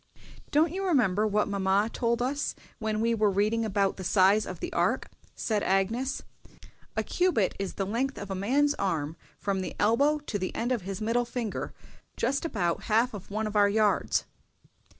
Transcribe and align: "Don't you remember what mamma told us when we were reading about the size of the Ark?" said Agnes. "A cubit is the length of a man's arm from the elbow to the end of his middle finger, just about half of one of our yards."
"Don't 0.49 0.71
you 0.73 0.83
remember 0.83 1.27
what 1.27 1.47
mamma 1.47 1.87
told 1.93 2.23
us 2.23 2.55
when 2.79 3.01
we 3.01 3.13
were 3.13 3.29
reading 3.29 3.63
about 3.63 3.97
the 3.97 4.03
size 4.03 4.47
of 4.47 4.59
the 4.59 4.73
Ark?" 4.73 5.07
said 5.35 5.61
Agnes. 5.61 6.23
"A 6.97 7.03
cubit 7.03 7.55
is 7.59 7.75
the 7.75 7.85
length 7.85 8.17
of 8.17 8.31
a 8.31 8.33
man's 8.33 8.73
arm 8.79 9.15
from 9.37 9.61
the 9.61 9.75
elbow 9.79 10.17
to 10.17 10.39
the 10.39 10.55
end 10.55 10.71
of 10.71 10.81
his 10.81 11.01
middle 11.01 11.23
finger, 11.25 11.71
just 12.17 12.45
about 12.45 12.85
half 12.85 13.13
of 13.13 13.29
one 13.29 13.45
of 13.45 13.55
our 13.55 13.69
yards." 13.69 14.25